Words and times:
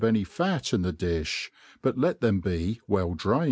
any 0.03 0.23
fat 0.23 0.73
in 0.73 0.81
the 0.81 0.91
difii 0.93 1.51
\ 1.63 1.81
but 1.83 1.95
let 1.95 2.21
them 2.21 2.39
be 2.39 2.81
well 2.87 3.13
drained. 3.13 3.39